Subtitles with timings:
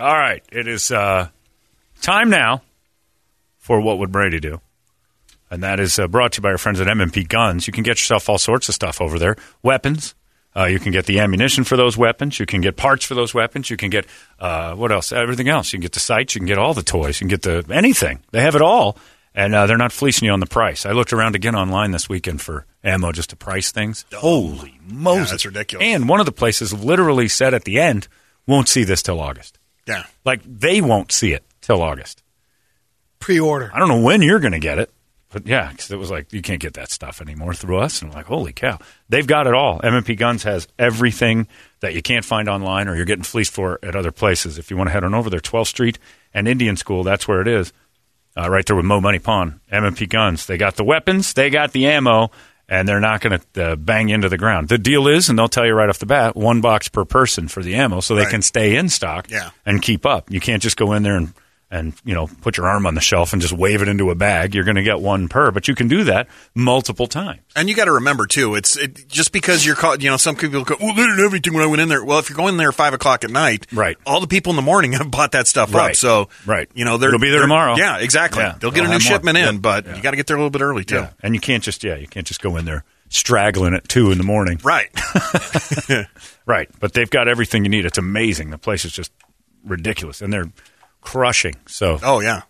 [0.00, 1.28] All right, it is uh,
[2.00, 2.62] time now
[3.58, 4.62] for what would Brady do,
[5.50, 7.66] and that is uh, brought to you by our friends at MMP Guns.
[7.66, 10.14] You can get yourself all sorts of stuff over there, weapons.
[10.56, 12.40] Uh, you can get the ammunition for those weapons.
[12.40, 13.68] You can get parts for those weapons.
[13.68, 14.06] You can get
[14.38, 15.12] uh, what else?
[15.12, 15.70] Everything else.
[15.72, 16.34] You can get the sights.
[16.34, 17.20] You can get all the toys.
[17.20, 18.20] You can get the anything.
[18.30, 18.96] They have it all,
[19.34, 20.84] and uh, they're not fleecing you on the price.
[20.84, 24.04] I looked around again online this weekend for ammo just to price things.
[24.14, 25.86] Holy Moses, that's ridiculous.
[25.86, 28.08] And one of the places literally said at the end,
[28.46, 30.04] "Won't see this till August." Yeah.
[30.24, 32.22] Like they won't see it till August.
[33.18, 33.70] Pre-order.
[33.74, 34.90] I don't know when you're going to get it,
[35.30, 38.00] but yeah, because it was like you can't get that stuff anymore through us.
[38.00, 38.78] And I'm like, holy cow,
[39.08, 39.78] they've got it all.
[39.80, 41.46] MMP Guns has everything
[41.80, 44.58] that you can't find online or you're getting fleeced for at other places.
[44.58, 45.98] If you want to head on over there, 12th Street
[46.32, 47.72] and Indian School, that's where it is,
[48.36, 49.60] uh, right there with Mo Money Pawn.
[49.72, 52.30] MMP Guns, they got the weapons, they got the ammo,
[52.68, 54.68] and they're not going to uh, bang into the ground.
[54.68, 57.48] The deal is, and they'll tell you right off the bat, one box per person
[57.48, 58.30] for the ammo, so they Right.
[58.30, 59.50] can stay in stock Yeah.
[59.66, 60.30] and keep up.
[60.30, 61.32] You can't just go in there and
[61.70, 64.14] and you know put your arm on the shelf and just wave it into a
[64.14, 64.54] bag.
[64.54, 67.40] You're going to get one per, but you can do that multiple times.
[67.54, 70.34] And you got to remember too, it's it, just because you're caught You know, some
[70.36, 72.36] people go, "Well, they didn't have everything when I went in there." Well, if you're
[72.36, 73.96] going there at five o'clock at night, Right.
[74.04, 75.90] All the people in the morning have bought that stuff Right.
[75.90, 75.96] up.
[75.96, 76.68] So, Right.
[76.74, 77.76] You know, they're It'll be there tomorrow.
[77.76, 78.42] Yeah, exactly.
[78.42, 78.56] Yeah.
[78.58, 79.12] They'll get They'll a new have more.
[79.12, 79.62] shipment in, Yep.
[79.62, 79.96] but Yeah.
[79.96, 80.96] you got to get there a little bit early too.
[80.96, 84.10] Yeah, and you can't just yeah, you can't just go in there straggling at two
[84.12, 84.58] in the morning.
[84.64, 84.88] Right.
[86.46, 87.84] Right, but they've got everything you need.
[87.86, 88.50] It's amazing.
[88.50, 89.12] The place is just
[89.64, 90.50] ridiculous, and they're
[91.00, 91.56] crushing.
[91.66, 92.42] So oh yeah.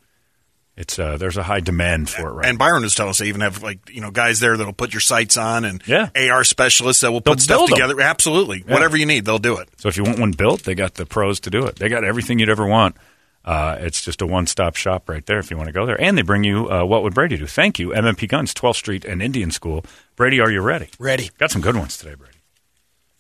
[0.76, 2.46] it's uh, there's a high demand for it right.
[2.46, 4.92] And Byron was telling us they even have like you know guys there that'll put
[4.92, 6.08] your sights on and Yeah.
[6.16, 7.76] AR specialists that will They'll put stuff build 'em.
[7.76, 8.00] together.
[8.00, 9.68] Absolutely, whatever you need, they'll do it.
[9.78, 11.76] So if you want one built, they got the pros to do it.
[11.76, 12.96] They got everything you'd ever want.
[13.42, 15.98] Uh, it's just a one-stop shop right there if you want to go there.
[15.98, 17.46] And they bring you uh, what would Brady do?
[17.46, 19.82] Thank you, MMP Guns, 12th Street and Indian School.
[20.14, 20.90] Brady, are you ready?
[20.98, 21.30] Ready.
[21.38, 22.36] Got some good ones today, Brady.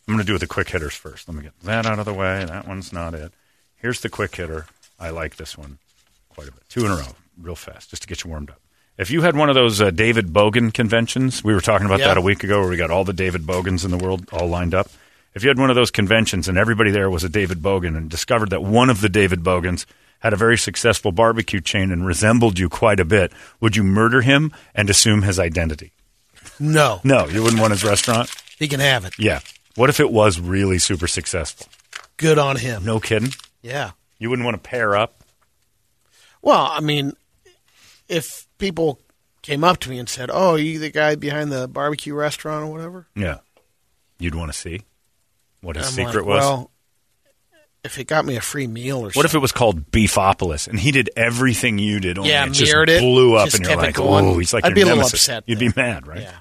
[0.06, 1.26] I'm going to do the quick hitters first.
[1.26, 2.44] Let me get that out of the way.
[2.44, 3.32] That one's not it.
[3.76, 4.66] Here's the quick hitter.
[5.00, 5.78] I like this one
[6.28, 6.62] quite a bit.
[6.68, 8.60] Two in a row, real fast, just to get you warmed up.
[8.98, 12.08] If you had one of those uh, David Bogan conventions, we were talking about Yeah.
[12.08, 14.46] that a week ago, where we got all the David Bogans in the world all
[14.46, 14.90] lined up.
[15.34, 18.10] If you had one of those conventions and everybody there was a David Bogan and
[18.10, 19.86] discovered that one of the David Bogans
[20.18, 24.20] had a very successful barbecue chain and resembled you quite a bit, would you murder
[24.20, 25.92] him and assume his identity?
[26.58, 28.30] No, No, you wouldn't want his restaurant?
[28.58, 29.14] he can have it.
[29.18, 29.40] Yeah.
[29.76, 31.68] What if it was really super successful?
[32.18, 32.84] Good on him.
[32.84, 33.30] No kidding.
[33.62, 33.92] Yeah.
[34.20, 35.24] You wouldn't want to pair up.
[36.42, 37.14] Well, I mean,
[38.08, 39.00] if people
[39.42, 42.72] came up to me and said, "Oh, you the guy behind the barbecue restaurant or
[42.72, 43.38] whatever," Yeah.
[44.18, 44.82] You'd want to see
[45.62, 46.40] what his secret like, was.
[46.40, 46.70] Well,
[47.82, 49.18] if it got me a free meal or something.
[49.18, 52.18] what if it was called Beefopolis and he did everything you did?
[52.18, 54.74] Only Yeah, it just it, blew up, just and you're like, "Oh, he's like I'd
[54.74, 55.70] be a little upset You'd then.
[55.70, 56.20] be mad, right?
[56.20, 56.38] Yeah.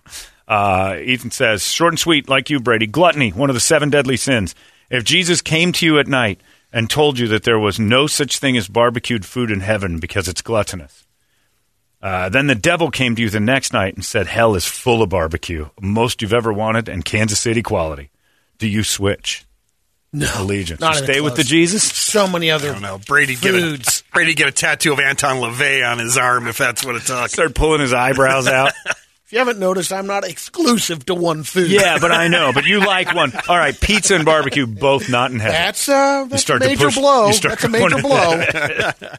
[0.49, 2.87] Uh, Ethan says, short and sweet, like you, Brady.
[2.87, 4.55] Gluttony, one of the seven deadly sins.
[4.89, 8.39] If Jesus came to you at night and told you that there was no such
[8.39, 11.07] thing as barbecued food in heaven because it's gluttonous,
[12.01, 15.01] uh, then the devil came to you the next night and said, hell is full
[15.01, 18.09] of barbecue, most you've ever wanted, and Kansas City quality.
[18.57, 19.45] Do you switch
[20.11, 20.81] no allegiance?
[20.81, 21.43] not You even stay with the.
[21.43, 21.83] Jesus?
[21.83, 22.99] So many other I don't know.
[23.07, 24.03] Brady get a.
[24.11, 27.29] Brady get a tattoo of Anton LaVey on his arm if that's what it took.
[27.29, 28.73] Start pulling his eyebrows out.
[29.29, 31.69] If you haven't noticed, I'm not exclusive to one food.
[31.69, 32.51] Yeah, but I know.
[32.51, 33.31] But you like one.
[33.47, 35.53] All right, pizza and barbecue both not in heaven.
[35.53, 37.31] that's uh, that's a start to major push- blow.
[37.31, 38.41] That's a major blow.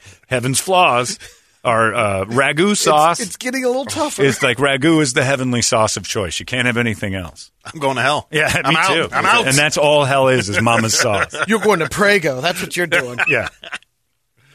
[0.27, 1.17] Heaven's flaws
[1.62, 3.21] are uh, ragu sauce.
[3.21, 4.25] It's, it's getting a little tougher.
[4.25, 6.41] It's like ragu is the heavenly sauce of choice.
[6.41, 7.53] You can't have anything else.
[7.65, 8.27] I'm going to hell.
[8.33, 8.89] Yeah, I'm me out.
[8.89, 9.09] too.
[9.15, 9.47] I'm out.
[9.47, 11.37] And that's all hell is is mama's sauce.
[11.47, 12.41] You're going to Prego.
[12.41, 13.21] That's what you're doing.
[13.29, 13.47] Yeah.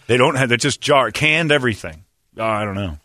[0.08, 0.50] They don't have.
[0.50, 2.04] they're just jar canned everything.
[2.38, 2.98] Oh, I don't know.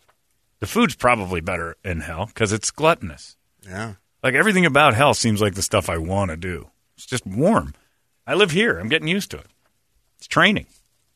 [0.61, 3.35] The food's probably better in hell because it's gluttonous.
[3.67, 3.95] Yeah.
[4.23, 6.69] Like everything about hell seems like the stuff I want to do.
[6.95, 7.73] It's just warm.
[8.25, 8.77] I live here.
[8.79, 9.47] I'm getting used to it.
[10.19, 10.67] It's training.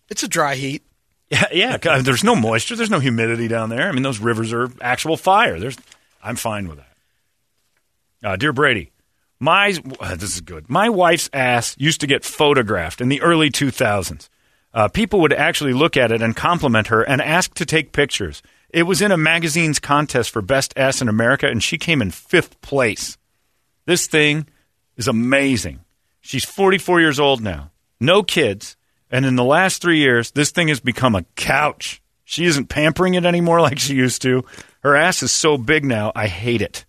[0.10, 0.84] It's a dry heat.
[1.30, 1.78] Yeah, yeah.
[1.78, 2.76] 'cause There's no moisture.
[2.76, 3.88] There's no humidity down there.
[3.88, 5.60] I mean, those rivers are actual fire.
[5.60, 5.78] There's,
[6.24, 8.28] I'm fine with that.
[8.28, 8.92] Uh, dear Brady,
[9.40, 10.70] my uh, this is good.
[10.70, 14.30] My wife's ass used to get photographed in the early 2000s.
[14.74, 18.42] Uh, people would actually look at it and compliment her and ask to take pictures.
[18.70, 22.12] It was in a magazine's contest for best ass in America, and she came in
[22.12, 23.18] fifth place.
[23.86, 24.48] This thing
[24.98, 25.82] is amazing.
[26.22, 28.76] She's 44 years old now, no kids,
[29.12, 32.02] and in the last three years, this thing has become a couch.
[32.24, 34.44] She isn't pampering it anymore like she used to.
[34.82, 36.86] Her ass is so big now, I hate it.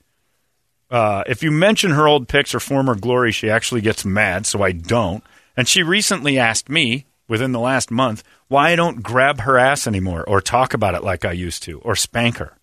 [0.90, 4.62] Uh, if you mention her old pics or former glory, she actually gets mad, so
[4.62, 5.22] I don't.
[5.56, 9.86] And she recently asked me, within the last month, why I don't grab her ass
[9.86, 12.56] anymore or talk about it like I used to or spank her.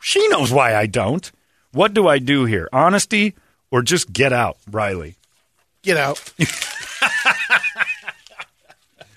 [0.00, 1.30] She knows why I don't.
[1.72, 2.68] What do I do here?
[2.72, 3.34] Honesty
[3.70, 5.16] or just get out, Riley?
[5.82, 6.32] Get out.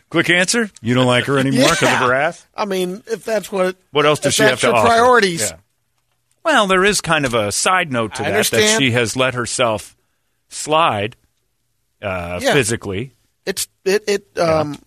[0.10, 2.46] Quick answer: You don't like her anymore because of her ass.
[2.56, 3.76] I mean, if that's what.
[3.92, 4.88] What else does she have to offer?
[4.88, 5.50] priorities.
[5.52, 5.58] Yeah.
[6.46, 9.34] Well, there is kind of a side note to I that that she has let
[9.34, 9.98] herself
[10.48, 11.18] slide
[12.02, 12.54] uh, Yeah.
[12.54, 13.12] physically,
[13.46, 14.78] It's it it um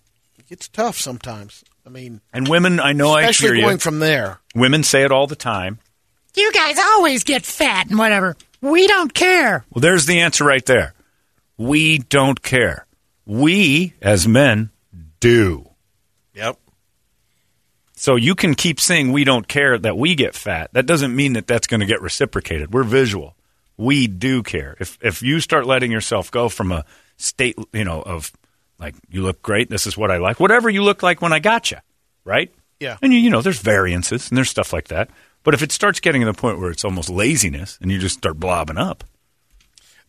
[0.49, 1.63] it's tough sometimes.
[1.85, 2.79] I mean, and women.
[2.79, 3.79] I know I especially hear going you.
[3.79, 4.39] from there.
[4.53, 5.79] Women say it all the time.
[6.35, 8.37] You guys always get fat and whatever.
[8.61, 9.65] We don't care.
[9.71, 10.93] Well, there's the answer right there.
[11.57, 12.85] We don't care.
[13.25, 14.69] We, as men,
[15.19, 15.69] do.
[16.33, 16.57] Yep.
[17.95, 20.71] So you can keep saying we don't care that we get fat.
[20.73, 22.73] That doesn't mean that that's going to get reciprocated.
[22.73, 23.35] We're visual.
[23.77, 24.75] We do care.
[24.79, 26.85] If if you start letting yourself go from a
[27.17, 28.31] state, you know, of
[28.81, 30.39] like you look great, this is what I like.
[30.39, 31.77] Whatever you look like when I got you,
[32.25, 32.51] right?
[32.79, 32.97] Yeah.
[33.01, 35.09] And you, you know, there's variances and there's stuff like that.
[35.43, 38.17] But if it starts getting to the point where it's almost laziness and you just
[38.17, 39.03] start blobbing up,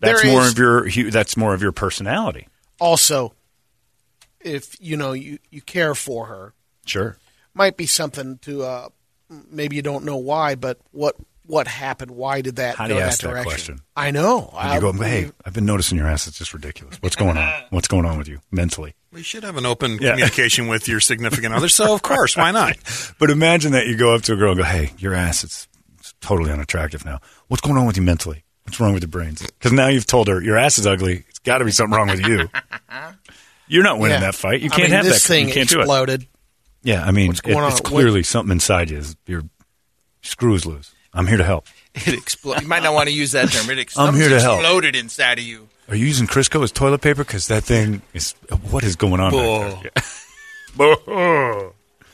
[0.01, 2.49] that's more of your that's more of your personality.
[2.81, 3.35] Also,
[4.41, 6.55] if you know you you care for her,
[6.87, 7.17] Sure.
[7.55, 8.89] might be something to uh
[9.51, 11.15] maybe you don't know why, but what
[11.53, 12.11] what happened?
[12.11, 13.45] Why did that How do go you that ask that direction?
[13.51, 13.79] question?
[13.95, 14.55] I know.
[14.59, 16.27] And you go, hey, I've been noticing your ass.
[16.27, 16.97] It's just ridiculous.
[17.03, 17.63] What's going on?
[17.71, 18.95] What's going on with you mentally?
[19.13, 20.13] We should have an open Yeah.
[20.13, 21.69] communication with your significant other.
[21.69, 22.79] So, of course, why not?
[23.19, 25.69] But imagine that you go up to a girl and go, hey, your ass is
[25.99, 27.21] it's totally unattractive now.
[27.49, 28.45] What's going on with you mentally?
[28.65, 29.43] What's wrong with your brains?
[29.43, 31.25] Because now you've told her your ass is ugly.
[31.29, 32.49] It's got to be something wrong with you.
[33.69, 34.21] You're not winning Yeah.
[34.31, 34.61] that fight.
[34.63, 35.29] You can't mean, have this that.
[35.29, 35.83] thing you can't do it.
[35.83, 36.27] exploded.
[36.85, 37.71] Yeah, I mean, What's going it- on?
[37.73, 38.99] it's What- clearly something inside you.
[38.99, 39.43] Is your
[40.23, 40.95] screws loose.
[41.15, 41.67] I'm here to help.
[41.95, 42.63] It exploded.
[42.63, 43.69] You might not want to use that term.
[43.71, 44.61] It ex- I'm here something's to help.
[44.61, 45.69] exploded inside of you.
[45.89, 47.23] Are you using Crisco as toilet paper?
[47.25, 48.33] Because that thing is.
[48.71, 49.93] What is going on back there?
[50.79, 51.69] Yeah.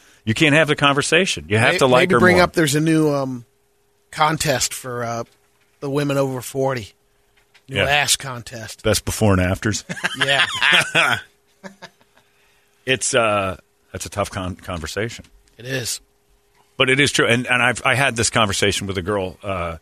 [0.24, 1.46] you can't have the conversation.
[1.48, 2.44] You have May- to like maybe her bring more.
[2.44, 2.54] up.
[2.54, 3.44] There's a new um
[4.10, 5.24] contest for uh
[5.80, 6.88] the women over forty.
[7.68, 7.84] New Yeah.
[7.84, 8.82] ass contest.
[8.82, 9.84] Best before and afters.
[10.26, 10.44] Yeah.
[12.86, 13.58] it's uh,
[13.92, 15.24] that's a tough con- conversation.
[15.56, 16.00] it is.
[16.78, 19.78] But it is true, and and I've I had this conversation with a girl uh,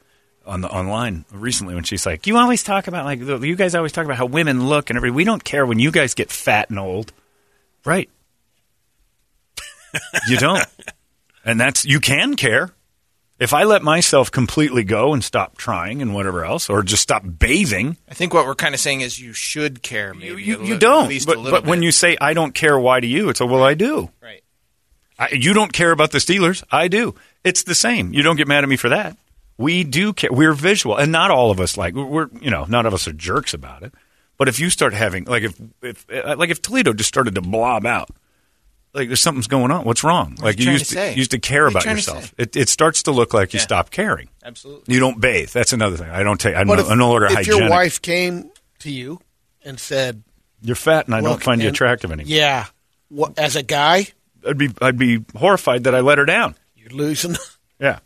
[0.46, 3.92] on the online recently when she's like, "You always talk about like you guys always
[3.92, 5.14] talk about how women look and everything.
[5.14, 7.12] We don't care when you guys get fat and old,
[7.84, 8.08] right?
[10.28, 10.64] you don't,
[11.44, 12.72] and that's you can care.
[13.38, 17.22] If I let myself completely go and stop trying and whatever else, or just stop
[17.38, 20.14] bathing, I think what we're kind of saying is you should care.
[20.14, 21.08] Maybe you, you, you don't.
[21.10, 23.28] least But, a little but when you say I don't care, why do you?
[23.28, 24.08] It's a well, I do.
[24.22, 24.42] right.
[25.18, 26.62] I, you don't care about the Steelers.
[26.70, 27.14] I do.
[27.44, 28.12] It's the same.
[28.12, 29.16] You don't get mad at me for that.
[29.58, 30.30] We do care.
[30.32, 32.28] We're visual, and not all of us like we're.
[32.40, 33.94] You know, none of us are jerks about it.
[34.36, 37.40] But if you start having like if if uh, like if Toledo just started to
[37.40, 38.10] blob out,
[38.92, 39.84] like there's something's going on.
[39.84, 40.36] What's wrong?
[40.42, 42.34] like you you used to to, you used to care What about yourself.
[42.36, 43.62] It, it starts to look like you Yeah.
[43.64, 44.28] stop caring.
[44.44, 44.92] Absolutely.
[44.92, 45.48] You don't bathe.
[45.50, 46.10] That's another thing.
[46.10, 46.54] I don't take.
[46.54, 47.56] I'm, no, if, I'm no longer if hygienic.
[47.56, 49.20] If your wife came to you
[49.64, 50.22] and said,
[50.60, 52.28] You're fat, and I don't find you attractive anymore.
[52.28, 52.66] "Yeah,
[53.08, 54.08] what, as a guy,
[54.46, 56.54] I'd be I'd be horrified that I let her down.
[56.76, 57.36] you're losing,"
[57.80, 57.98] Yeah.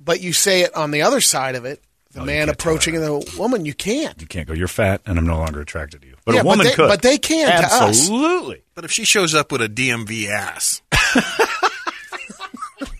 [0.00, 2.72] but you say it on the other side of it, the you man can't tell
[2.72, 4.20] approaching the woman, you can't.
[4.20, 4.54] You can't go.
[4.54, 6.14] You're fat, and I'm no longer attracted to you.
[6.24, 6.88] But Yeah, a but woman they- could.
[6.88, 7.82] but they can to us.
[7.82, 8.62] Absolutely.
[8.74, 10.82] But if she shows up with a DMV ass,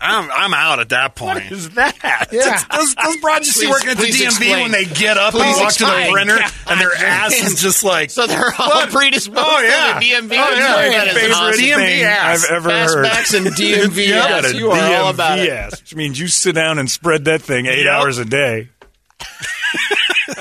[0.07, 1.35] I'm I'm out at that point.
[1.43, 2.29] What is that?
[2.31, 2.63] Yeah.
[2.75, 4.61] Those, those broads you see working at the DMV explain.
[4.63, 6.11] when they get up Please and walk to the explain.
[6.13, 9.93] printer and their ass is just like So they're all predisposed oh, oh, yeah.
[9.93, 10.39] to the DMV.
[10.39, 10.73] Oh, yeah.
[10.73, 11.61] Sorry, that is Favorite awesome.
[11.61, 12.45] DMV thing ass.
[12.45, 13.05] I've ever heard.
[13.05, 14.45] Fastbacks and DMV You ass.
[14.53, 15.49] a You are all DMV about it.
[15.49, 17.93] ass, which means you sit down and spread that thing eight Yep.
[17.93, 18.69] hours a day.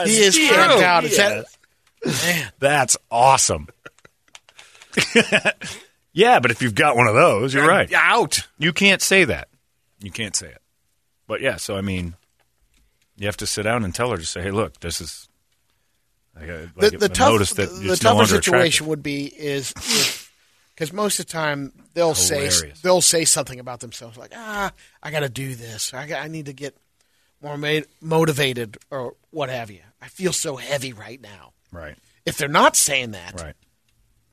[0.05, 0.55] He is true.
[0.55, 1.05] out.
[1.05, 1.47] Is that,
[2.05, 3.69] man, That's awesome.
[6.13, 7.91] yeah, but if you've got one of those, you're right.
[7.95, 8.47] out.
[8.59, 9.49] You can't say that.
[10.01, 10.63] You can't say it.
[11.27, 12.15] But yeah, so I mean,
[13.17, 15.29] You have to sit down and tell her to say, "Hey, look, this is."
[16.39, 18.87] I, got- the, like, the tough, that the it's no tougher situation attractive.
[18.89, 19.73] would be is
[20.75, 22.51] because most of the time they'll say
[22.83, 24.71] they'll say something about themselves like ah
[25.03, 26.77] I got to do this I got, I need to get
[27.41, 32.37] more ma- motivated or what have you I feel so heavy right now right, if
[32.37, 33.55] they're not saying that right,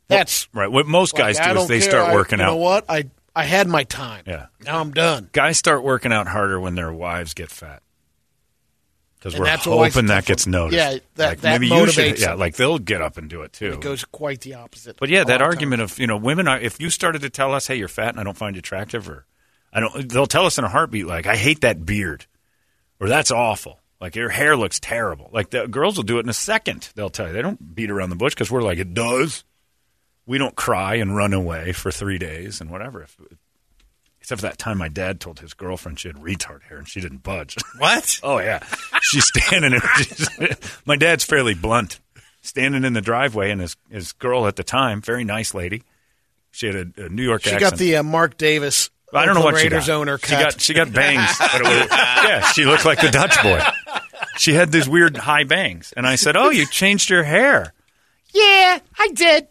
[0.09, 0.69] that's right.
[0.69, 1.89] What most guys like, do is they care.
[1.89, 2.47] start I- working you out.
[2.49, 4.47] know what I I had my time Yeah.
[4.63, 7.81] now I'm done Guys start working out harder when their wives get fat.
[9.17, 10.75] Because we're hoping that gets noticed.
[10.75, 12.15] Yeah, that- like that maybe you should.
[12.15, 13.71] motivates Yeah, like they'll get up and do it too.
[13.73, 16.79] it goes quite the opposite But yeah, that argument of you know women are if
[16.81, 19.25] you started to tell us, hey, you're fat and I don't find you attractive, or
[19.71, 22.25] I don't, they'll tell us in a heartbeat like I hate that beard,
[22.99, 23.79] or that's awful.
[24.01, 25.29] Like your hair looks terrible.
[25.31, 26.89] Like the girls will do it in a second.
[26.95, 29.45] They'll tell you they don't beat around the bush because we're like it does.
[30.25, 33.03] We don't cry and run away for three days and whatever.
[33.03, 33.17] If,
[34.19, 37.01] except for that time my dad told his girlfriend she had retard hair and she
[37.01, 37.57] didn't budge.
[37.77, 38.19] What?
[38.23, 38.63] Oh yeah,
[39.01, 39.73] she's standing.
[39.73, 41.99] In, she's- my dad's fairly blunt,
[42.41, 45.83] standing in the driveway, and his his girl at the time, very nice lady.
[46.51, 47.59] She had a, a New York accent.
[47.59, 47.71] she accent.
[47.71, 49.93] got the uh, Mark Davis I don't know what Oakland she Raiders got.
[49.99, 51.37] owner she got she got bangs.
[51.39, 53.59] but it was, yeah, she looked like the Dutch boy.
[54.37, 57.73] She had these weird high bangs, and I said, "Oh, you changed your hair."
[58.33, 59.47] Yeah, I did.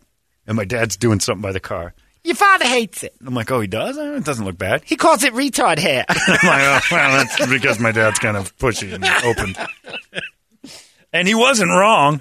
[0.46, 1.94] And my dad's doing something by the car.
[2.24, 3.14] Your father hates it.
[3.26, 3.98] I'm like, "Oh, he does?
[3.98, 6.04] Eh, It doesn't look bad." He calls it retard hair.
[6.08, 9.56] I'm like, oh, well, that's because my dad's kind of pushy and open.
[11.12, 12.20] And he wasn't wrong.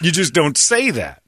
[0.00, 1.22] You just don't say that.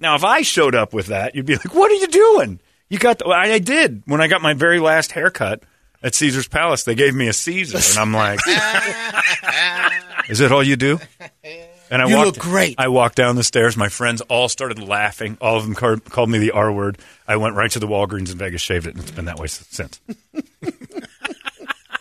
[0.00, 2.58] Now, if I showed up with that, you'd be like, what are you doing?
[2.88, 4.02] You got the, I, I did.
[4.06, 5.62] When I got my very last haircut
[6.02, 7.78] at Caesar's Palace, they gave me a Caesar.
[7.78, 8.40] And I'm like,
[10.28, 10.98] is that all you do?
[11.92, 12.76] And I You walked, look great.
[12.78, 13.76] I walked down the stairs.
[13.76, 15.36] My friends all started laughing.
[15.42, 16.98] All of them car- called me the R word.
[17.28, 19.46] I went right to the Walgreens in Vegas, shaved it, and it's been that way
[19.46, 20.00] since.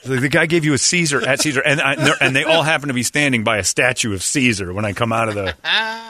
[0.05, 2.93] the, guy gave you a Caesar at Caesar, and, I, and, they all happen to
[2.93, 5.55] be standing by a statue of Caesar when I come out of the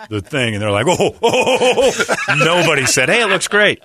[0.09, 3.27] the thing, and they're like, oh, "Oh, oh, oh, oh, oh." nobody said, hey, it
[3.27, 3.81] looks great."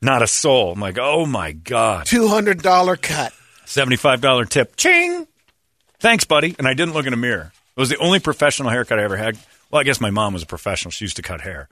[0.00, 0.72] Not a soul.
[0.72, 3.32] I'm like, "Oh my god!" two hundred dollar cut
[3.66, 4.76] Seventy-five dollar tip.
[4.76, 5.26] Ching.
[5.98, 6.54] Thanks, buddy.
[6.58, 7.52] And I didn't look in a mirror.
[7.76, 9.36] It was the only professional haircut I ever had.
[9.70, 10.90] Well, I guess my mom was a professional.
[10.92, 11.68] She used to cut hair.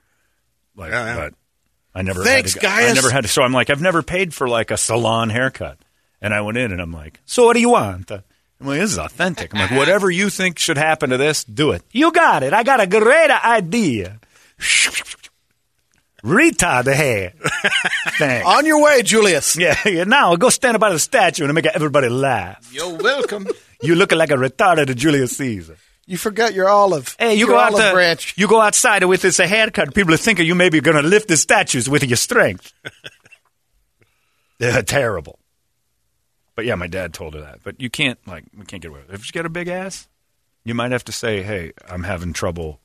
[0.75, 1.15] Like, Yeah, yeah.
[1.15, 1.33] but
[1.95, 2.23] I never.
[2.23, 3.27] Thanks, had to, I never had to.
[3.27, 5.77] So I'm like, I've never paid for like a salon haircut.
[6.21, 8.09] And I went in and I'm like, so what do you want?
[8.11, 8.23] I'm
[8.59, 9.53] like, this is authentic.
[9.53, 11.83] I'm like, whatever you think should happen to this, do it.
[11.91, 12.53] You got it.
[12.53, 14.19] I got a great idea.
[16.23, 17.33] Retard the hair.
[18.17, 18.47] Thanks.
[18.47, 22.07] on your way Julius Yeah, yeah, now go stand by the statue and make everybody
[22.09, 22.69] laugh.
[22.73, 23.47] You're welcome.
[23.81, 25.75] You look like a retarded Julius Caesar.
[26.05, 29.03] You forgot your olive Hey, you your go out olive there, branch you go outside
[29.03, 29.93] with this haircut.
[29.93, 32.73] People are thinking you maybe going to lift the statues with your strength.
[34.59, 35.39] They're terrible.
[36.55, 37.59] But yeah, my dad told her that.
[37.63, 39.15] But you can't like we can't get away with it.
[39.15, 40.07] If you got a big ass,
[40.63, 42.79] you might have to say, "Hey, I'm having trouble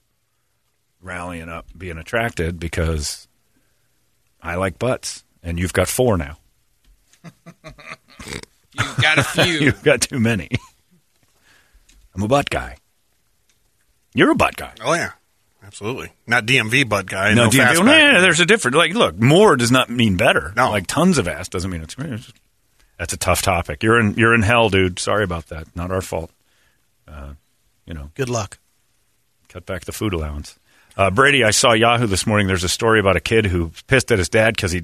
[1.02, 3.28] rallying up, being attracted because
[4.42, 6.38] I like butts, and you've got four now.
[8.74, 9.58] You've got a few.
[9.58, 10.48] You've got too many.
[12.14, 12.76] I'm a butt guy.
[14.18, 14.72] You're a butt guy.
[14.84, 15.12] Oh yeah,
[15.64, 16.10] absolutely.
[16.26, 17.34] Not DMV butt guy.
[17.34, 17.84] No, No, do you- fastback.
[17.84, 18.76] no, no, there's a difference.
[18.76, 20.52] Like, look, more does not mean better.
[20.56, 20.70] No.
[20.70, 21.94] like tons of ass doesn't mean it's.
[21.98, 22.36] it's just-
[22.98, 23.84] that's a tough topic.
[23.84, 24.98] You're in, you're in hell, dude.
[24.98, 25.68] Sorry about that.
[25.76, 26.32] Not our fault.
[27.06, 27.34] Uh,
[27.86, 28.58] you know, good luck
[29.48, 30.58] cut back the food allowance.
[30.96, 32.48] Uh, Brady, I saw Yahoo this morning.
[32.48, 34.82] There's a story about a kid who pissed at his dad because he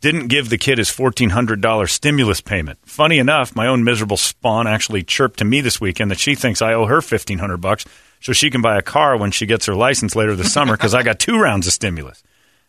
[0.00, 2.78] didn't give the kid his $1,400 stimulus payment.
[2.86, 6.62] Funny enough, my own miserable spawn actually chirped to me this weekend that she thinks
[6.62, 7.84] I owe her 1500 bucks
[8.20, 10.94] so she can buy a car when she gets her license later this summer because
[10.94, 12.22] I got two rounds of stimulus.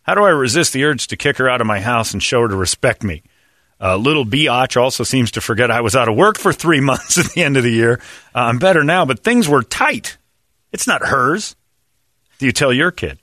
[0.04, 2.42] How do I resist the urge to kick her out of my house and show
[2.42, 3.22] her to respect me?
[3.82, 7.18] Uh, little Biatch also seems to forget I was out of work for three months
[7.18, 8.02] at the end of the year.
[8.36, 10.18] Uh, I'm better now, but things were tight.
[10.72, 11.56] It's not hers.
[12.40, 13.20] Do you tell your kid?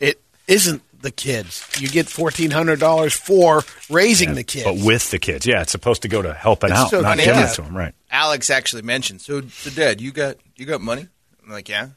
[0.00, 5.10] it isn't the kids you get fourteen hundred dollars for raising the kids But with
[5.10, 5.44] the kids.
[5.46, 7.24] Yeah, it's supposed to go to helping It's out, so not funny.
[7.24, 7.76] giving it to them.
[7.76, 7.92] Right.
[8.10, 9.20] Alex actually mentioned.
[9.20, 11.08] So, so Dad, you got you got money?
[11.52, 11.88] I'm like, yeah,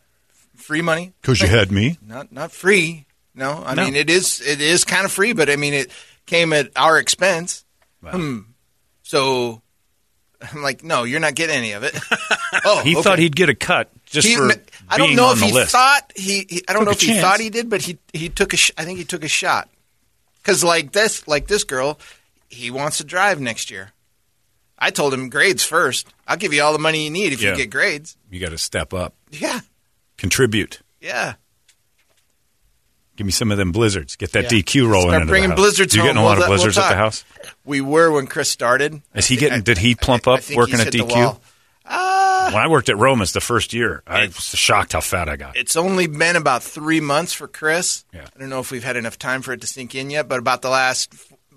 [0.57, 1.13] free money.
[1.21, 1.97] Because you had me.
[2.05, 3.05] Not not free.
[3.33, 3.85] No, I No.
[3.85, 5.91] mean it is it is kind of free, but I mean it
[6.25, 7.63] came at our expense.
[8.03, 8.39] Hmm.
[9.03, 9.61] So
[10.41, 11.97] I'm like, no, you're not getting any of it.
[12.65, 13.01] oh, He okay.
[13.03, 14.51] thought he'd get a cut just He- for
[14.87, 15.71] I don't being know on if he list.
[15.71, 17.97] thought he, he I don't Took know a if he thought he did, but he
[18.13, 19.69] he took a sh- I think he took a shot.
[20.43, 21.97] Cuz like this like this girl,
[22.49, 23.91] he wants to drive next year.
[24.77, 26.07] I told him grades first.
[26.27, 27.51] I'll give you all the money you need if Yeah.
[27.51, 28.17] you get grades.
[28.29, 29.61] you got to step up, Yeah.
[30.17, 30.81] contribute.
[30.99, 31.35] Yeah.
[33.15, 34.17] Give me some of them blizzards.
[34.17, 34.49] Get that Yeah.
[34.59, 35.61] DQ rolling Start bringing the house.
[35.63, 37.23] blizzards You getting a We'll lot of let- we'll blizzards at the house?
[37.63, 39.01] We were when Chris started.
[39.13, 39.59] Is he getting?
[39.59, 41.39] thi- did he plump I up working at DQ?
[41.87, 45.35] Uh, when I worked at Roma's the first year, I was shocked how fat I
[45.37, 45.55] got.
[45.55, 48.03] It's only been about three months for Chris.
[48.13, 48.25] Yeah.
[48.35, 50.39] I don't know if we've had enough time for it to sink in yet, but
[50.39, 51.13] about the last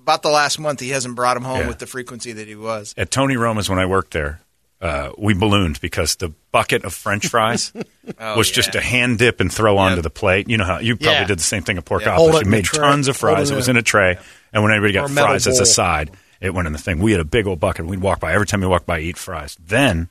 [0.08, 1.68] about the last month, he hasn't brought him home Yeah.
[1.68, 2.94] with the frequency that he was.
[2.96, 4.40] At Tony Roma's when I worked there,
[4.80, 7.72] uh, we ballooned because the bucket of French fries
[8.20, 8.54] Oh, was yeah.
[8.54, 10.48] just a hand dip and throw onto the plate.
[10.48, 11.24] You know how you probably Yeah.
[11.26, 12.16] did the same thing at Pork Yeah.
[12.16, 12.42] Office.
[12.44, 13.50] You made tons of fries.
[13.50, 14.18] it It was in a- tray,
[14.52, 16.10] and when everybody got fries as a side,
[16.40, 17.00] it went in the thing.
[17.00, 17.84] We had a big old bucket.
[17.86, 19.56] We'd walk by every time we walked by, eat fries.
[19.64, 20.08] Then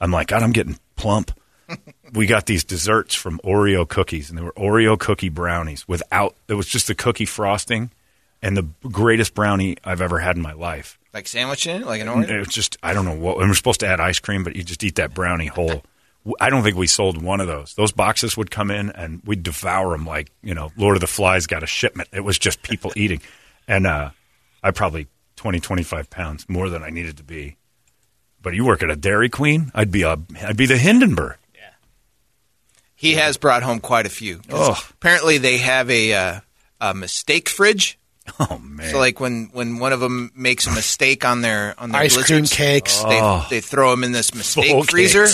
[0.00, 1.32] I'm like, God, I'm getting plump.
[2.12, 6.36] we got these desserts from Oreo cookies, and they were Oreo cookie brownies without.
[6.48, 7.90] It was just the cookie frosting,
[8.42, 10.98] and the greatest brownie I've ever had in my life.
[11.12, 12.30] Like sandwich in it, like an orange?
[12.30, 13.38] It was just I don't know what.
[13.38, 15.82] And we're supposed to add ice cream, but you just eat that brownie whole.
[16.38, 17.74] I don't think we sold one of those.
[17.74, 21.06] Those boxes would come in and we'd devour them like you know Lord of the
[21.06, 22.08] Flies got a shipment.
[22.12, 23.20] It was just people eating,
[23.66, 24.10] and uh,
[24.62, 27.56] I probably 20, 25 pounds more than I needed to be.
[28.42, 31.36] But you work at a Dairy Queen, I'd be a I'd be the Hindenburg.
[31.54, 31.70] Yeah,
[32.94, 34.42] he has brought home quite a few.
[34.50, 34.80] Oh.
[34.92, 36.40] Apparently, they have a uh,
[36.80, 37.98] a mistake fridge.
[38.40, 38.90] Oh man!
[38.90, 42.14] So, like when, when one of them makes a mistake on their on their Ice
[42.14, 43.02] cream blizzards, cakes.
[43.04, 43.46] they, Oh.
[43.50, 45.26] they throw them in this mistake Full freezer.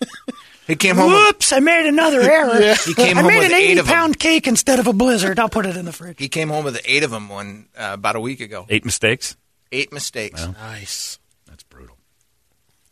[0.66, 1.10] he came home.
[1.12, 1.52] With, Whoops!
[1.52, 2.74] I made another error.
[2.84, 3.94] he came I home made with an eight eighty of them.
[3.94, 5.38] pound cake instead of a blizzard.
[5.38, 6.16] I'll put it in the fridge.
[6.18, 8.66] He came home with eight of them one uh, about a week ago.
[8.68, 9.36] Eight mistakes.
[9.72, 10.46] Eight mistakes.
[10.46, 11.18] Nice.
[11.46, 11.96] That's brutal.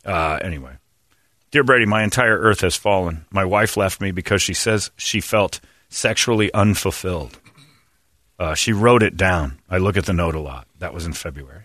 [0.04, 0.72] Uh, anyway,
[1.50, 3.24] dear Brady, my entire earth has fallen.
[3.30, 7.38] My wife left me because she says she felt sexually unfulfilled.
[8.38, 9.60] Uh, she wrote it down.
[9.70, 10.66] I look at the note a lot.
[10.78, 11.64] That was in February.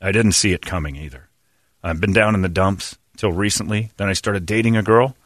[0.00, 1.28] I didn't see it coming either.
[1.82, 3.90] I've been down in the dumps till recently.
[3.96, 5.16] Then I started dating a girl.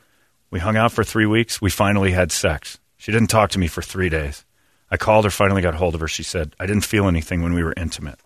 [0.51, 1.61] We hung out for three weeks.
[1.61, 2.79] We finally had sex.
[2.97, 4.45] She didn't talk to me for three days.
[4.91, 6.09] I called her, finally got hold of her.
[6.09, 8.21] She said, I didn't feel anything when we were intimate.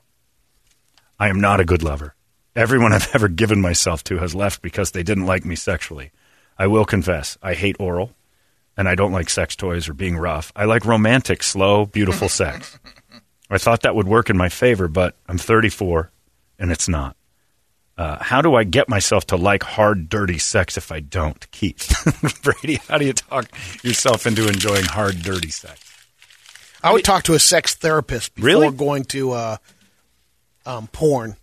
[1.18, 2.14] I am not a good lover.
[2.54, 6.10] Everyone I've ever given myself to has left because they didn't like me sexually.
[6.58, 8.12] I will confess, I hate oral,
[8.78, 10.50] and I don't like sex toys or being rough.
[10.56, 12.78] I like romantic, slow, beautiful sex.
[13.50, 16.10] I thought that would work in my favor, but I'm 34,
[16.58, 17.17] and it's not.
[17.97, 21.50] Uh, how do I get myself to like hard, dirty sex if I don't?
[21.50, 21.93] Keith.
[22.43, 23.47] Brady, how do you talk
[23.82, 25.80] yourself into enjoying hard, dirty sex?
[26.82, 28.71] I would talk to a sex therapist before Really?
[28.71, 29.56] going to uh,
[30.64, 31.34] um, porn.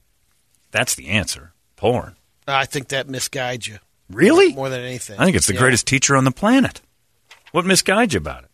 [0.72, 1.52] That's the answer.
[1.76, 2.16] Porn.
[2.48, 4.54] I think that misguides you Really?
[4.54, 5.20] more than anything.
[5.20, 5.60] I think it's the Yeah.
[5.60, 6.80] greatest teacher on the planet.
[7.56, 8.50] What misguides you about it?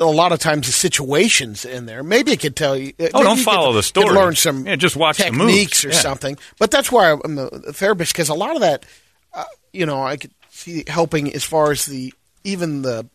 [0.00, 2.02] A lot of times the situations in there.
[2.02, 2.94] Maybe it could tell you.
[3.14, 4.12] Oh, don't you follow could- the story.
[4.14, 4.66] learn some.
[4.66, 6.00] Yeah, just watch techniques or Yeah.
[6.00, 6.36] something.
[6.58, 8.84] But that's why I'm a therapist because a lot of that,
[9.32, 13.06] uh, you know, I could see helping as far as the even the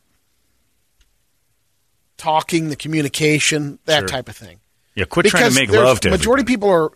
[2.18, 4.08] talking, the communication, that Sure.
[4.08, 4.60] type of thing.
[4.96, 6.54] Yeah, quit trying to make love to majority everybody.
[6.54, 6.92] people are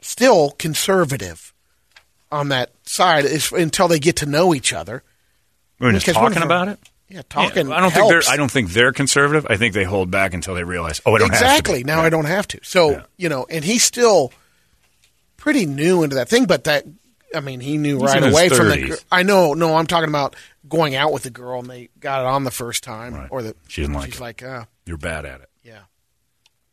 [0.00, 1.52] still conservative
[2.32, 5.02] on that side is, until they get to know each other.
[5.80, 6.78] I mean, just Because talking about it.
[7.08, 7.68] Yeah, talking.
[7.68, 8.22] Yeah, I don't think they're.
[8.28, 9.46] I don't think they're conservative.
[9.48, 11.00] I think they hold back until they realize.
[11.06, 11.82] Oh, I don't have exactly.
[11.84, 12.02] Now Yeah.
[12.06, 12.60] I don't have to.
[12.62, 13.02] So Yeah.
[13.16, 14.32] you know, and he's still
[15.36, 16.44] pretty new into that thing.
[16.44, 16.84] But that,
[17.34, 18.74] I mean, he knew He's right away from the.
[18.76, 19.04] 30s.
[19.10, 19.54] I know.
[19.54, 20.36] No, I'm talking about
[20.68, 23.28] going out with the girl and they got it on the first time, Right.
[23.30, 24.20] or the She didn't like she's it.
[24.20, 25.48] like, uh, You're bad at it.
[25.62, 25.78] yeah.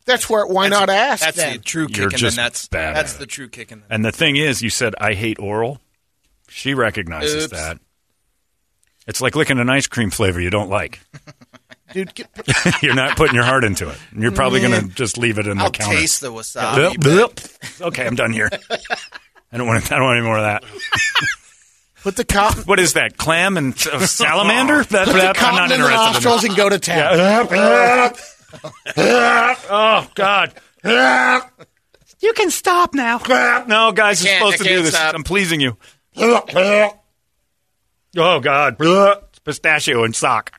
[0.04, 0.46] That's where.
[0.46, 1.24] Why That's- not ask?
[1.24, 1.52] That's then?
[1.54, 2.18] the true You're kicking.
[2.18, 3.30] just Then that's bad that's at the it.
[3.30, 3.82] true kicking.
[3.88, 5.80] And the thing is, you said I hate oral.
[6.48, 7.52] She recognizes Oops.
[7.52, 7.78] that.
[9.06, 11.00] It's like licking an ice cream flavor you don't like.
[11.92, 12.28] Dude, get,
[12.82, 13.96] You're not putting your heart into it.
[14.16, 15.94] You're probably going to just leave it in the I'll counter.
[15.96, 16.98] taste the wasabi.
[16.98, 17.40] Blip, blip.
[17.80, 18.50] Okay, I'm done here.
[19.52, 19.90] I don't want.
[19.92, 20.64] I don't want any more of that.
[22.02, 22.64] put the cotton.
[22.64, 23.16] What is that?
[23.16, 24.82] Clam and uh, salamander?
[24.84, 26.78] That, Put the that, I'm cotton not in the interested in nostrils and go to
[26.80, 28.16] town.
[29.68, 30.52] oh God!
[32.20, 33.18] You can stop now.
[33.68, 34.94] No, guys, I you're can't- supposed I to do can't this.
[34.94, 35.14] stop.
[35.14, 35.76] I'm pleasing you.
[38.16, 38.76] Oh God!
[38.80, 40.58] It's pistachio and sock.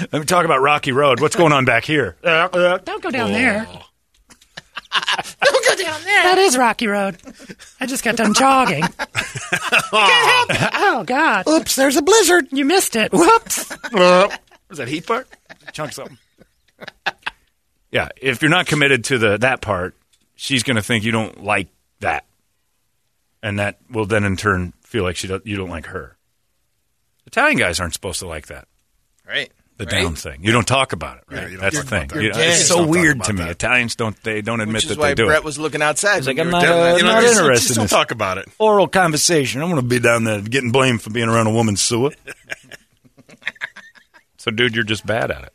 [0.12, 1.20] Let me talk about Rocky Road.
[1.20, 2.16] What's going on back here?
[2.22, 3.66] Don't go down there.
[3.68, 3.86] Oh.
[5.44, 6.22] Don't go down there.
[6.24, 7.16] That is Rocky Road.
[7.80, 8.82] I just got done jogging.
[8.82, 8.92] Can't
[9.92, 10.70] help it.
[10.74, 11.46] Oh God!
[11.46, 12.48] Oops, there's a blizzard.
[12.50, 13.12] You missed it.
[13.12, 13.70] Whoops.
[13.94, 14.28] Uh,
[14.68, 15.28] Was that heat part?
[15.72, 16.18] Chunk something.
[17.92, 19.94] Yeah, if you're not committed to the that part,
[20.34, 21.68] she's going to think you don't like
[22.00, 22.24] that,
[23.42, 26.16] and that will then in turn feel like she do, you don't like her.
[27.26, 28.66] Italian guys aren't supposed to like that.
[29.26, 29.52] Right.
[29.80, 30.02] The Right?
[30.02, 30.44] down thing.
[30.44, 31.50] You don't talk about it, Yeah, right?
[31.50, 32.08] you don't That's the thing.
[32.08, 32.22] that.
[32.22, 33.38] You know, it's so weird to me.
[33.44, 33.50] that.
[33.52, 35.44] Italians don't they don't admit Which is that why they do Brett it.
[35.44, 36.16] was looking outside.
[36.16, 36.96] He's like, I'm not, uh.
[36.98, 37.90] You know, not just, interested just in don't this.
[37.90, 38.46] talk about it.
[38.58, 39.62] Oral conversation.
[39.62, 42.10] I'm going to be down there getting blamed for being around a woman's sewer.
[44.36, 45.52] so, dude, you're just bad at it.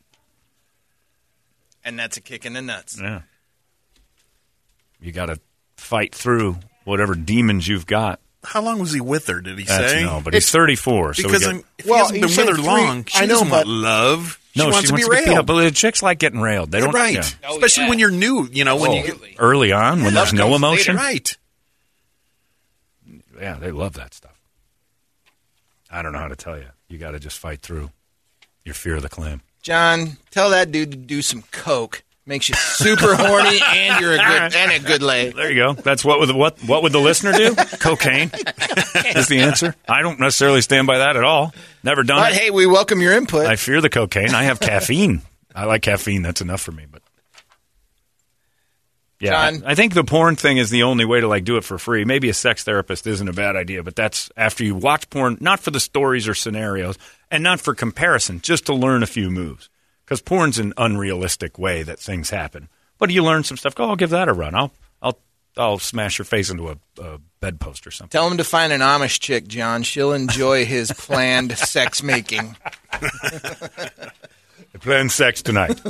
[1.84, 3.00] and that's a kick in the nuts.
[3.00, 3.22] Yeah.
[5.00, 5.40] You got to
[5.78, 8.20] fight through whatever demons you've got.
[8.46, 9.42] How long was he with her?
[9.42, 10.04] Did he That's say?
[10.04, 11.16] no, but he's 34.
[11.16, 12.66] So we because get- I'm, if Well, he hasn't you been said with her three-
[12.72, 14.40] long, she I know, doesn't but- want love.
[14.54, 15.46] She no, wants she to be wants to be railed.
[15.48, 16.72] But the chicks like getting railed.
[16.72, 17.26] They don't right, yeah.
[17.46, 17.90] Oh, especially yeah.
[17.90, 18.48] when you're new.
[18.50, 20.96] You know, when you get early on when Love there's no comes emotion.
[20.96, 21.38] right.
[23.40, 24.40] Yeah, they love that stuff.
[25.92, 26.68] I don't know how to tell you.
[26.88, 27.92] You got to just fight through
[28.64, 29.42] your fear of the clam.
[29.62, 32.04] John, tell that dude to do some coke.
[32.28, 35.30] Makes you super horny, and you're a good and a good lay.
[35.30, 35.74] There you go.
[35.74, 37.54] That's what would what what would the listener do?
[37.80, 38.32] Cocaine
[39.16, 39.76] is the answer.
[39.88, 41.54] I don't necessarily stand by that at all.
[41.84, 42.38] Never done But it.
[42.40, 43.46] hey, we welcome your input.
[43.46, 44.34] I fear the cocaine.
[44.34, 45.22] I have caffeine.
[45.54, 46.24] I like caffeine.
[46.24, 46.88] That's enough for me.
[46.92, 47.04] But
[49.20, 49.64] yeah, John?
[49.64, 51.78] I, I think the porn thing is the only way to like do it for
[51.78, 52.06] free.
[52.06, 55.60] Maybe a sex therapist isn't a bad idea, but that's after you watch porn, not
[55.60, 56.98] for the stories or scenarios,
[57.30, 59.70] and not for comparison, just to learn a few moves.
[60.06, 62.70] Because porn's an unrealistic way that things happen.
[63.00, 63.74] But you learn some stuff.
[63.76, 64.54] Go, I'll give that a run.
[64.56, 65.18] I'll I'll
[65.58, 68.12] I'll smash your face into a, a bedpost or something.
[68.12, 69.84] Tell him to find an Amish chick, John.
[69.84, 72.56] She'll enjoy his planned sex making.
[72.94, 75.82] I plan sex tonight.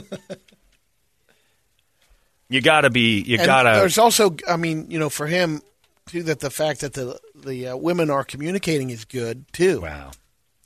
[2.50, 3.22] you gotta be.
[3.22, 3.80] You And gotta.
[3.80, 5.62] There's also, I mean, you know, for him
[6.08, 9.82] too, that the fact that the the uh, women are communicating is good too.
[9.82, 10.12] Wow.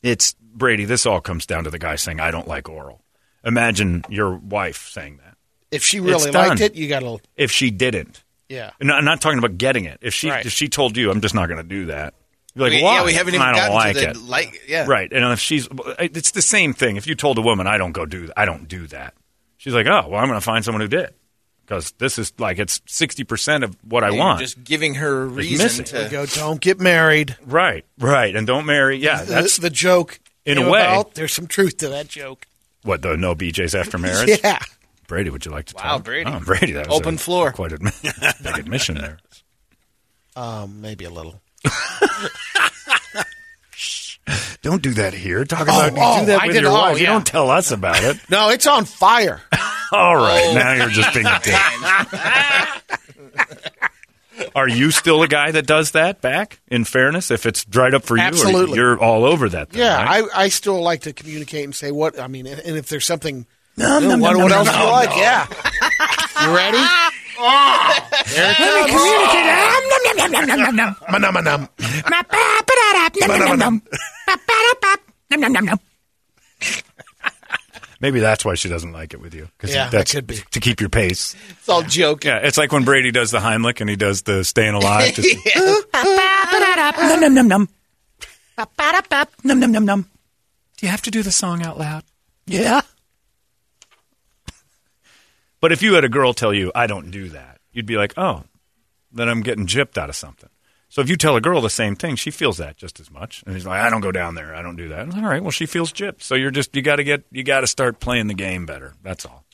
[0.03, 3.01] It's Brady, this all comes down to the guy saying, I don't like oral.
[3.43, 5.35] Imagine your wife saying that.
[5.71, 8.23] If she really liked it, you got to, If she didn't.
[8.49, 8.71] yeah.
[8.79, 9.99] And I'm not talking about getting it.
[10.01, 10.45] If she Right.
[10.45, 12.13] if she told you, I'm just not going to do that.
[12.55, 12.95] You're like, We- why?
[12.95, 14.17] yeah, we haven't even I don't gotten like to the it.
[14.17, 14.61] like.
[14.67, 15.11] Yeah, Right.
[15.13, 15.67] And if she's,
[15.99, 16.97] it's the same thing.
[16.97, 19.13] If you told a woman, I don't go do, I don't do that.
[19.57, 21.13] She's like, oh, well, I'm going to find someone who did.
[21.65, 24.39] Because this is like, it's 60% of what I want.
[24.39, 25.85] Just giving her a Just reason missing.
[25.85, 26.07] to.
[26.09, 27.37] Go, don't get married.
[27.45, 27.85] right.
[27.99, 28.35] Right.
[28.35, 28.97] And don't marry.
[28.97, 29.17] Yeah.
[29.17, 30.19] That's That's the joke.
[30.45, 31.13] in a way- about.
[31.13, 32.47] There's some truth to that joke.
[32.83, 34.39] What the no BJs after marriage.
[34.43, 34.59] Yeah.
[35.07, 35.99] Brady, would you like to Wow, tell?
[35.99, 36.29] Brady.
[36.29, 37.51] Oh, Brady, that was Open a- floor.
[37.51, 37.79] Quite a
[38.43, 39.17] big admission there.
[40.35, 41.41] Um, maybe a little.
[44.61, 45.45] Don't do that here.
[45.45, 46.97] Talk about you oh, do that I with your oh, wife.
[46.99, 47.13] You yeah.
[47.13, 48.17] don't tell us about it.
[48.29, 49.41] No, it's on fire.
[49.91, 50.53] All right, Oh.
[50.53, 51.55] now you're just being a dick.
[54.55, 56.59] Are you still a guy that does that back?
[56.67, 58.77] In fairness, if it's dried up for you, Absolutely.
[58.77, 59.69] you're all over that.
[59.71, 60.23] Thing, Yeah, right?
[60.33, 63.05] I, I still like to communicate and say what I mean, and and if there's
[63.05, 63.45] something,
[63.77, 65.09] no, you know, what, what else do you like?
[65.15, 65.45] Yeah,
[66.43, 66.83] you ready?
[67.39, 69.01] There Let me comes.
[69.01, 69.47] communicate.
[69.49, 70.91] Um, nom, nom, nom, nom, nom, nom, nom.
[71.09, 71.61] Ma-num-ma-num.
[72.09, 73.81] Ma- ba- ba-da-da, nom,
[78.01, 79.49] Maybe that's why she doesn't like it with you.
[79.63, 80.37] Yeah, that that's could be.
[80.51, 81.35] to keep your pace.
[81.49, 82.23] It's all joke.
[82.23, 85.13] Yeah, it's like when Brady does the Heimlich and he does the staying alive.
[85.13, 87.69] Just, Ba- ba-da-da, nom, nom, nom, nom.
[88.55, 90.01] Ba- ba-da-ba, nom, nom, nom, nom.
[90.77, 92.03] Do you have to do the song out loud?
[92.47, 92.81] Yeah.
[95.61, 98.13] But if you had a girl tell you, I don't do that, you'd be like,
[98.17, 98.43] oh,
[99.11, 100.49] then I'm getting gypped out of something.
[100.89, 103.43] So if you tell a girl the same thing, she feels that just as much.
[103.45, 104.55] And he's like, I don't go down there.
[104.55, 105.15] I don't do that.
[105.15, 106.23] All right, well, she feels gypped.
[106.23, 108.95] So you're just, you got to get, you got to start playing the game better.
[109.03, 109.45] That's all.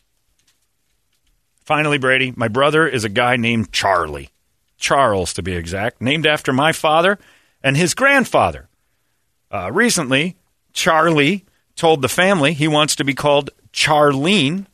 [1.66, 4.30] Finally, Brady, my brother is a guy named Charlie.
[4.78, 7.18] Charles, to be exact, named after my father
[7.64, 8.70] and his grandfather.
[9.52, 10.36] Uh, recently,
[10.74, 11.46] Charlie
[11.76, 14.68] told the family he wants to be called Charlene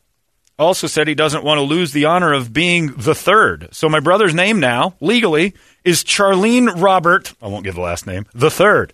[0.59, 3.69] also said he doesn't want to lose the honor of being the third.
[3.71, 8.25] So my brother's name now, legally, is Charlene Robert, I won't give the last name,
[8.33, 8.93] the third.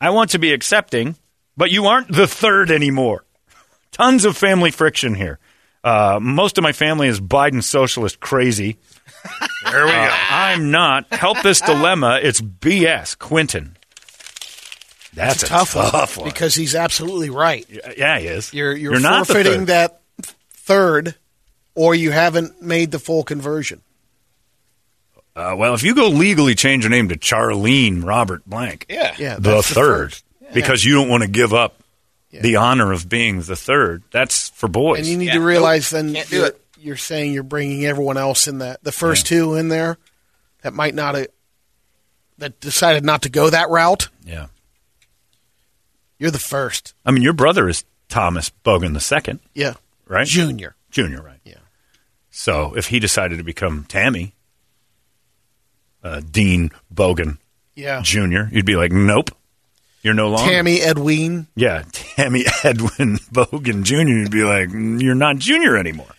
[0.00, 1.16] I want to be accepting,
[1.56, 3.24] but you aren't the third anymore.
[3.92, 5.38] Tons of family friction here.
[5.84, 8.78] Uh, most of my family is Biden socialist crazy.
[9.70, 10.14] There we Uh, go.
[10.30, 11.06] I'm not.
[11.14, 12.18] Help this dilemma.
[12.20, 13.16] It's BS.
[13.16, 13.76] Quentin.
[15.14, 16.32] That's It's a tough, tough one, one.
[16.32, 17.64] because he's absolutely right.
[17.96, 18.52] Yeah, he is.
[18.52, 19.66] You're you're, not the forfeiting third.
[19.68, 20.00] that
[20.62, 21.14] third,
[21.74, 23.82] or you haven't made the full conversion.
[25.34, 29.14] Uh, well, if you go legally change your name to Charlene Robert Blank, Yeah.
[29.18, 30.24] Yeah, the that's third, first.
[30.52, 31.82] because you don't want to give up
[32.30, 34.02] the honor of being the third.
[34.10, 34.98] That's for boys.
[35.00, 36.60] And you need Yeah, to realize then can't you're, it.
[36.78, 39.96] you're saying you're bringing everyone else in that the first two in there
[40.62, 41.28] that might not have
[42.38, 44.08] that decided not to go that route.
[44.24, 44.46] yeah.
[46.18, 46.94] You're the first.
[47.04, 49.74] I mean, your brother is Thomas Bogan the second, Yeah,
[50.12, 50.26] right?
[50.26, 50.76] Junior.
[50.90, 51.40] Junior, right?
[51.44, 51.54] Yeah.
[52.30, 54.34] So if he decided to become Tammy,
[56.02, 57.38] uh, Dean Bogan
[57.74, 58.00] Yeah.
[58.02, 59.30] Jr., you'd be like, nope,
[60.02, 60.50] you're no longer.
[60.50, 61.46] Tammy Edwin.
[61.54, 66.14] Yeah, Tammy Edwin Bogan Jr., you'd be like, you're not junior anymore.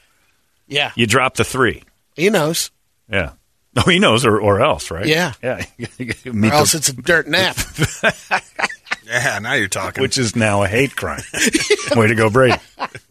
[0.67, 0.91] Yeah.
[0.95, 1.83] You drop the three.
[2.15, 2.71] He knows.
[3.11, 3.31] Yeah.
[3.75, 5.05] Oh, he knows, or, or else, right?
[5.05, 5.33] Yeah.
[5.41, 5.65] Yeah.
[5.79, 7.57] Or else the- it's a dirt nap.
[9.05, 10.01] Yeah, now you're talking.
[10.01, 11.21] which is now a hate crime.
[11.95, 12.57] Way to go, Brady.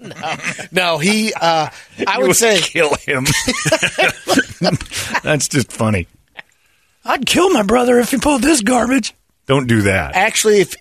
[0.72, 1.32] no, he.
[1.34, 1.68] Uh,
[2.06, 3.24] I You would say kill him.
[5.22, 6.06] That's just funny.
[7.04, 9.14] I'd kill my brother if he pulled this garbage.
[9.46, 10.14] Don't do that.
[10.14, 10.74] actually, if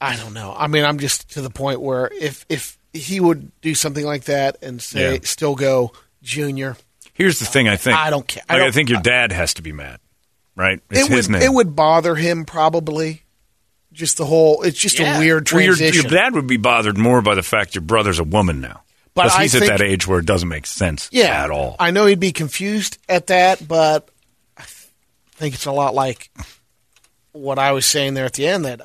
[0.00, 0.54] I don't know.
[0.56, 4.24] I mean, I'm just to the point where if if he would do something like
[4.24, 5.18] that and say Yeah.
[5.22, 6.76] still go junior,
[7.14, 7.68] Here's the thing.
[7.68, 8.42] I think I don't care.
[8.48, 10.00] I Like, I, don't- think your dad has to be mad,
[10.56, 10.80] right?
[10.90, 11.42] It's it his would name.
[11.42, 13.21] it would bother him probably.
[13.92, 14.62] Just the whole.
[14.62, 15.16] It's just Yeah.
[15.16, 16.02] a weird Well, your, transition.
[16.10, 18.82] your dad would be bothered more by the fact your brother's a woman now.
[19.14, 21.76] But Because I he's at that age where it doesn't make sense yeah, at all.
[21.78, 24.08] I know he'd be confused at that, but
[24.56, 24.62] I
[25.34, 26.30] think it's a lot like
[27.32, 28.64] what I was saying there at the end.
[28.64, 28.80] That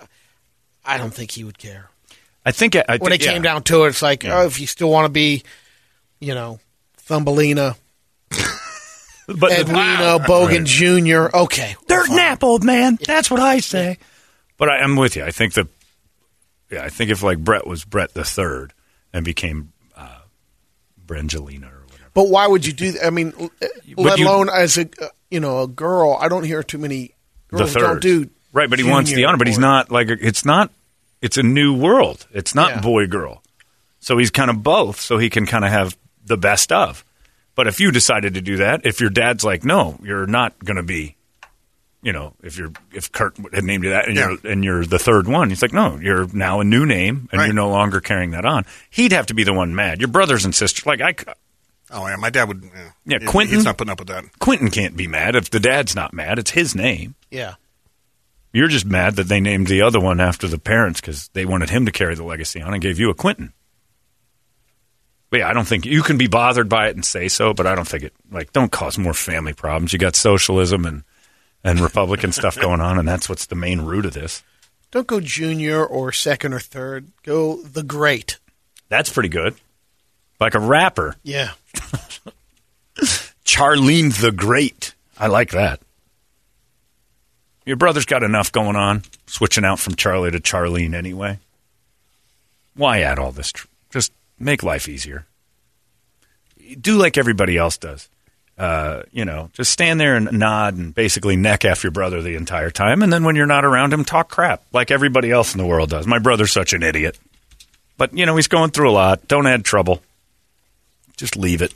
[0.86, 1.90] I don't think he would care
[2.46, 3.90] I think I, I when it think- came down to it.
[3.90, 5.44] It's like, oh, if you still want to be,
[6.20, 6.60] you know,
[6.98, 7.78] Thumbelina,
[9.28, 11.36] But Edwina, Bogan Jr.
[11.38, 12.98] Okay, Dirt nap, old man.
[13.06, 13.98] That's what I say.
[14.58, 15.24] But I, I'm with you.
[15.24, 15.68] I think the,
[16.72, 18.74] yeah, I think if like Brett was Brett the third
[19.14, 20.20] and became uh,
[21.06, 22.10] Brangelina or whatever.
[22.14, 23.06] but why would you do that?
[23.06, 23.34] I mean,
[23.98, 26.18] let you- alone as a uh, you know a girl.
[26.20, 27.14] I don't hear too many
[27.52, 28.70] the third, do right?
[28.70, 29.38] But he wants the honor.
[29.38, 30.72] But he's not like it's not.
[31.22, 32.28] It's a new world.
[32.32, 32.82] It's not Yeah.
[32.82, 33.42] boy girl.
[34.00, 35.00] So he's kind of both.
[35.02, 37.04] So he can kind of have the best of.
[37.56, 40.78] But if you decided to do that, if your dad's like, no, you're not going
[40.78, 41.16] to be,
[42.08, 44.30] you know, if you're if Kurt had named you that and Yeah.
[44.42, 47.40] you're and you're the third one, he's like, no, you're now a new name and
[47.40, 47.48] Right.
[47.48, 48.66] you're no longer carrying that on.
[48.90, 50.00] He'd have to be the one mad.
[50.00, 51.14] Your brothers and sisters, like I,
[51.92, 52.64] Oh yeah, my dad would.
[52.64, 54.24] Yeah, Yeah, He- Quentin- He's not putting up with that.
[54.40, 56.40] Quentin can't be mad if the dad's not mad.
[56.40, 57.16] It's his name.
[57.30, 57.56] Yeah,
[58.54, 61.70] You're just mad that they named the other one after the parents because they wanted
[61.70, 63.52] him to carry the legacy on and gave you a Quentin.
[65.30, 67.68] But yeah, I don't think you can be bothered by it and say so, but
[67.68, 69.92] I don't think it like don't cause more family problems.
[69.92, 71.04] You got socialism and
[71.68, 74.42] and Republican stuff going on, and that's what's the main root of this.
[74.92, 77.08] don't go junior or second or third.
[77.24, 78.38] Go the great.
[78.90, 79.56] That's pretty good.
[80.40, 81.52] Like a rapper, Yeah,
[83.46, 84.94] Charlene the Great.
[85.18, 85.80] I like that.
[87.66, 91.40] Your brother's got enough going on, switching out from Charlie to Charlene anyway.
[92.76, 93.52] Why add all this?
[93.52, 95.26] Tr- Just make life easier.
[96.80, 98.08] Do like everybody else does.
[98.58, 102.36] Uh, you know, just stand there and nod and basically neck after your brother the
[102.36, 103.04] entire time.
[103.04, 105.92] And then when you're not around him, talk crap like everybody else in the world
[105.92, 106.08] does.
[106.08, 107.20] My brother's such an idiot.
[107.98, 109.28] But, you know, he's going through a lot.
[109.28, 110.02] Don't add trouble.
[111.18, 111.74] Just leave it.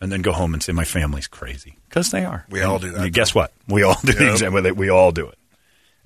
[0.00, 1.76] And then go home and say, my family's crazy.
[1.88, 2.46] Because they are.
[2.48, 3.52] We all do that, And guess what?
[3.68, 4.32] We all do the Yep.
[4.32, 4.72] exact way.
[4.72, 5.38] We all do it.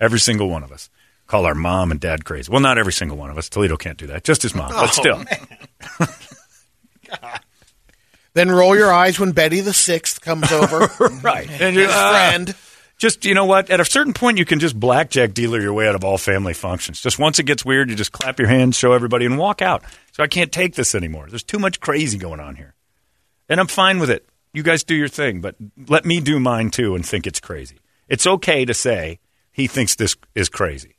[0.01, 0.90] Every single one of us.
[1.29, 2.51] Call our mom and dad crazy.
[2.51, 3.49] Well, not every single one of us.
[3.49, 4.25] Toledo can't do that.
[4.25, 4.71] Just his mom.
[4.73, 5.23] But still.
[8.35, 10.90] then roll your eyes when Betty the Sixth comes over.
[11.23, 11.49] right.
[11.49, 12.55] And your uh, friend.
[12.99, 13.70] just you know what?
[13.70, 16.55] At a certain point, you can just blackjack dealer your way out of all family
[16.55, 17.01] functions.
[17.01, 19.83] Just once it gets weird, you just clap your hands, show everybody, and walk out.
[20.12, 21.27] So I can't take this anymore.
[21.29, 22.75] There's too much crazy going on here,
[23.49, 24.29] and I'm fine with it.
[24.53, 25.57] You guys do your thing, but
[25.88, 27.79] let me do mine too and think it's crazy.
[28.09, 29.18] It's okay to say
[29.51, 30.97] he thinks this is crazy.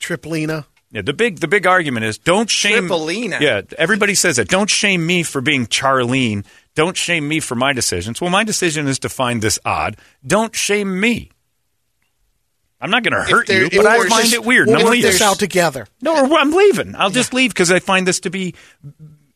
[0.00, 0.66] Triplina.
[0.92, 3.40] Yeah, the big the big argument is don't shame Tripolina.
[3.40, 4.48] Yeah, everybody says it.
[4.48, 6.46] Don't shame me for being Charlene.
[6.76, 8.20] Don't shame me for my decisions.
[8.20, 9.96] Well, my decision is to find this odd.
[10.24, 11.30] Don't shame me.
[12.80, 14.66] I'm not going to hurt there- you, but I find just- it weird.
[14.68, 15.10] We'll and I'm work leaving.
[15.10, 15.86] this out together.
[16.02, 16.94] No, or I'm leaving.
[16.94, 18.54] I'll just leave because I find this to be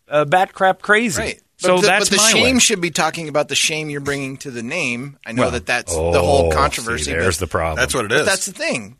[0.08, 1.20] uh, bat crap crazy.
[1.20, 1.40] Right.
[1.56, 2.60] So but the, that's but the my shame way.
[2.60, 5.18] should be talking about the shame you're bringing to the name.
[5.26, 7.04] I know Well, that that's oh, the whole controversy.
[7.04, 7.76] see, there's the problem.
[7.76, 8.20] That's what it is.
[8.20, 8.96] but that's the thing.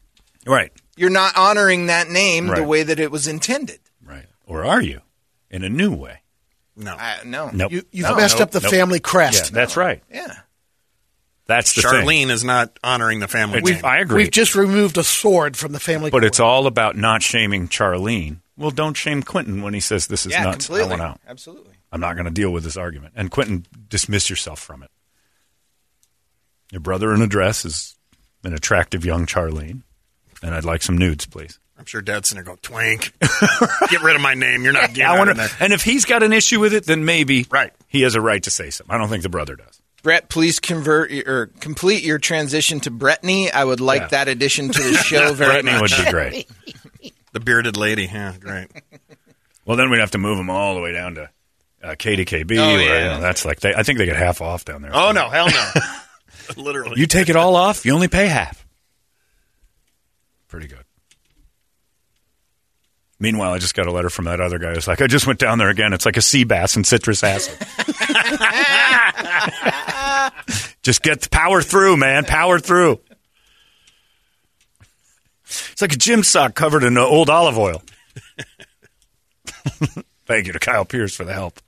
[0.46, 3.80] right, You're not honoring that name the way that it was intended.
[4.04, 4.26] right.
[4.46, 5.00] Or are you
[5.50, 6.20] in a new way?
[6.80, 6.94] No.
[6.94, 7.50] I, no.
[7.52, 7.72] Nope.
[7.72, 8.70] You, you've No, messed nope, up the nope.
[8.72, 9.52] family Yeah, crest.
[9.52, 10.02] that's right.
[10.12, 10.34] Yeah.
[11.46, 11.90] That's the thing.
[12.06, 13.84] Charlene is not honoring the family It's- name.
[13.84, 14.22] I agree.
[14.24, 16.10] We've just removed a sword from the family.
[16.10, 18.36] But it's all about not shaming Charlene.
[18.56, 20.66] Well, don't shame Quentin when he says this is yeah, nuts.
[20.66, 20.86] completely.
[20.86, 21.20] I want out.
[21.26, 21.74] Absolutely.
[21.90, 23.14] I'm not going to deal with this argument.
[23.16, 24.90] And Quentin, dismiss yourself from it.
[26.70, 27.96] Your brother in a dress is
[28.44, 29.82] an attractive young Charlene,
[30.42, 31.58] and I'd like some nudes, please.
[31.80, 33.12] I'm sure Dad's sitting there going, "Twink,
[33.90, 34.62] get rid of my name.
[34.62, 36.72] You're not getting I out wanna- of there." and if he's got an issue with
[36.74, 37.72] it, then maybe Right.
[37.88, 38.94] he has a right to say something.
[38.94, 39.80] I don't think the brother does.
[40.02, 43.50] Brett, please convert your- or complete your transition to Brettany.
[43.52, 44.08] I would like Yeah.
[44.08, 45.64] that addition to the show very much.
[45.64, 45.98] Brittany much.
[45.98, 46.48] would be great.
[47.32, 48.06] The bearded lady.
[48.06, 48.66] Yeah, great.
[49.64, 51.30] Well, then we'd have to move them all the way down to
[51.80, 52.58] uh, KDKB.
[52.58, 52.98] Oh, where, yeah.
[53.04, 54.90] you know, that's like they, I think they get half off down there.
[54.92, 55.70] Oh no, hell no.
[56.56, 56.98] Literally.
[56.98, 58.66] You take it all off, you only pay half.
[60.48, 60.84] Pretty good.
[63.22, 65.38] Meanwhile, I just got a letter from that other guy who's like, I just went
[65.38, 65.92] down there again.
[65.92, 67.58] It's like a sea bass and citrus acid.
[70.82, 72.24] just get the power through, man.
[72.24, 72.98] Power through.
[75.44, 77.82] It's like a gym sock covered in uh, old olive oil.
[80.26, 81.60] Thank you to Kyle Pierce for the help.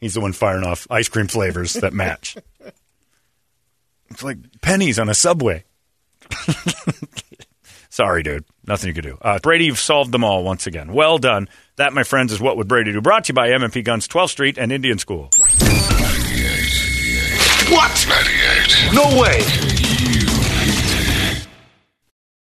[0.00, 2.36] He's the one firing off ice cream flavors that match.
[4.10, 5.62] It's like pennies on a subway.
[7.92, 8.46] Sorry, dude.
[8.66, 9.18] Nothing you could do.
[9.20, 10.94] Uh, Brady, you've solved them all once again.
[10.94, 11.46] Well done.
[11.76, 13.02] That, my friends, is what would Brady do.
[13.02, 15.28] Brought to you by M&P Guns, 12th Street and Indian School.
[17.68, 18.06] What?
[18.08, 18.94] 98.
[18.94, 19.71] No way.